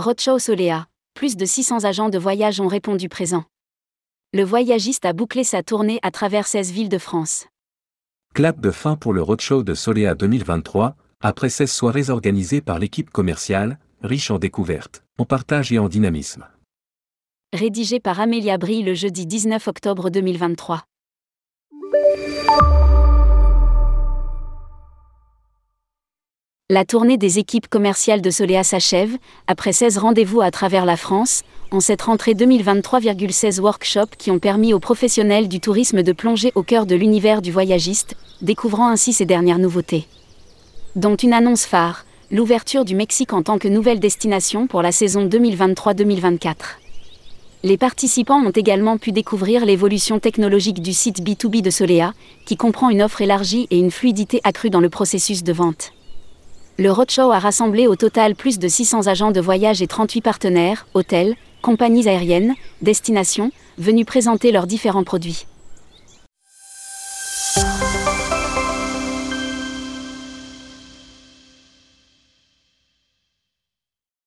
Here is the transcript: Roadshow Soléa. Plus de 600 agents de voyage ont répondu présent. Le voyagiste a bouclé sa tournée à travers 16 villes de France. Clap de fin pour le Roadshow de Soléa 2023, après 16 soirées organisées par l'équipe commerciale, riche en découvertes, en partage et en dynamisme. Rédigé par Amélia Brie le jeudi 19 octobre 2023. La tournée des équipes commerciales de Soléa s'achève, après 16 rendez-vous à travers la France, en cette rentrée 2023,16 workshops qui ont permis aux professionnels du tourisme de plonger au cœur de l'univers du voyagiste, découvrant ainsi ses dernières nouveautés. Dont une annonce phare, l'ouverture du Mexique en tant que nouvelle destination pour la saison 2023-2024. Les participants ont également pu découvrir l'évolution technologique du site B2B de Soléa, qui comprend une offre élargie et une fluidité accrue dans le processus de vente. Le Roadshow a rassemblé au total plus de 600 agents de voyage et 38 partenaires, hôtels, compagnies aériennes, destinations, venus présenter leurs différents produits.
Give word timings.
Roadshow 0.00 0.38
Soléa. 0.38 0.86
Plus 1.12 1.36
de 1.36 1.44
600 1.44 1.84
agents 1.84 2.08
de 2.08 2.16
voyage 2.16 2.58
ont 2.58 2.68
répondu 2.68 3.10
présent. 3.10 3.44
Le 4.32 4.42
voyagiste 4.42 5.04
a 5.04 5.12
bouclé 5.12 5.44
sa 5.44 5.62
tournée 5.62 5.98
à 6.02 6.10
travers 6.10 6.46
16 6.46 6.72
villes 6.72 6.88
de 6.88 6.96
France. 6.96 7.48
Clap 8.34 8.60
de 8.60 8.70
fin 8.70 8.96
pour 8.96 9.12
le 9.12 9.20
Roadshow 9.20 9.62
de 9.62 9.74
Soléa 9.74 10.14
2023, 10.14 10.96
après 11.20 11.50
16 11.50 11.70
soirées 11.70 12.08
organisées 12.08 12.62
par 12.62 12.78
l'équipe 12.78 13.10
commerciale, 13.10 13.78
riche 14.02 14.30
en 14.30 14.38
découvertes, 14.38 15.04
en 15.18 15.26
partage 15.26 15.70
et 15.70 15.78
en 15.78 15.90
dynamisme. 15.90 16.46
Rédigé 17.52 18.00
par 18.00 18.20
Amélia 18.20 18.56
Brie 18.56 18.82
le 18.82 18.94
jeudi 18.94 19.26
19 19.26 19.68
octobre 19.68 20.08
2023. 20.08 20.82
La 26.72 26.84
tournée 26.84 27.16
des 27.16 27.40
équipes 27.40 27.66
commerciales 27.66 28.20
de 28.20 28.30
Soléa 28.30 28.62
s'achève, 28.62 29.16
après 29.48 29.72
16 29.72 29.98
rendez-vous 29.98 30.40
à 30.40 30.52
travers 30.52 30.84
la 30.84 30.96
France, 30.96 31.42
en 31.72 31.80
cette 31.80 32.02
rentrée 32.02 32.34
2023,16 32.34 33.58
workshops 33.58 34.14
qui 34.16 34.30
ont 34.30 34.38
permis 34.38 34.72
aux 34.72 34.78
professionnels 34.78 35.48
du 35.48 35.58
tourisme 35.58 36.04
de 36.04 36.12
plonger 36.12 36.52
au 36.54 36.62
cœur 36.62 36.86
de 36.86 36.94
l'univers 36.94 37.42
du 37.42 37.50
voyagiste, 37.50 38.14
découvrant 38.40 38.88
ainsi 38.88 39.12
ses 39.12 39.24
dernières 39.24 39.58
nouveautés. 39.58 40.06
Dont 40.94 41.16
une 41.16 41.32
annonce 41.32 41.64
phare, 41.64 42.04
l'ouverture 42.30 42.84
du 42.84 42.94
Mexique 42.94 43.32
en 43.32 43.42
tant 43.42 43.58
que 43.58 43.66
nouvelle 43.66 43.98
destination 43.98 44.68
pour 44.68 44.80
la 44.80 44.92
saison 44.92 45.26
2023-2024. 45.26 46.54
Les 47.64 47.78
participants 47.78 48.46
ont 48.46 48.50
également 48.50 48.96
pu 48.96 49.10
découvrir 49.10 49.66
l'évolution 49.66 50.20
technologique 50.20 50.80
du 50.80 50.92
site 50.92 51.20
B2B 51.20 51.62
de 51.62 51.70
Soléa, 51.70 52.12
qui 52.46 52.56
comprend 52.56 52.90
une 52.90 53.02
offre 53.02 53.22
élargie 53.22 53.66
et 53.72 53.78
une 53.80 53.90
fluidité 53.90 54.40
accrue 54.44 54.70
dans 54.70 54.78
le 54.78 54.88
processus 54.88 55.42
de 55.42 55.52
vente. 55.52 55.92
Le 56.80 56.90
Roadshow 56.90 57.30
a 57.30 57.38
rassemblé 57.38 57.86
au 57.86 57.94
total 57.94 58.34
plus 58.34 58.58
de 58.58 58.66
600 58.66 59.06
agents 59.06 59.32
de 59.32 59.40
voyage 59.42 59.82
et 59.82 59.86
38 59.86 60.22
partenaires, 60.22 60.86
hôtels, 60.94 61.36
compagnies 61.60 62.08
aériennes, 62.08 62.54
destinations, 62.80 63.50
venus 63.76 64.06
présenter 64.06 64.50
leurs 64.50 64.66
différents 64.66 65.04
produits. 65.04 65.44